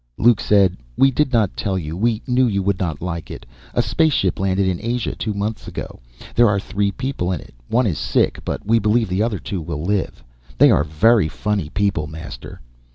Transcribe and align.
Luke 0.17 0.39
said, 0.41 0.77
"We 0.97 1.11
did 1.11 1.31
not 1.31 1.55
tell 1.55 1.77
You. 1.77 1.95
We 1.95 2.23
knew 2.25 2.47
You 2.47 2.63
would 2.63 2.79
not 2.79 3.03
like 3.03 3.29
it. 3.29 3.45
A 3.75 3.83
spaceship 3.83 4.39
landed 4.39 4.67
in 4.67 4.79
Asia 4.81 5.13
two 5.15 5.31
months 5.35 5.67
ago. 5.67 5.99
There 6.33 6.47
are 6.49 6.59
three 6.59 6.91
people 6.91 7.31
in 7.31 7.39
it. 7.39 7.53
One 7.67 7.85
is 7.85 7.99
sick, 7.99 8.39
but 8.43 8.65
we 8.65 8.79
believe 8.79 9.09
the 9.09 9.21
other 9.21 9.37
two 9.37 9.61
will 9.61 9.83
live. 9.83 10.23
They 10.57 10.71
are 10.71 10.83
very 10.83 11.27
funny 11.27 11.69
people, 11.69 12.07
Master." 12.07 12.61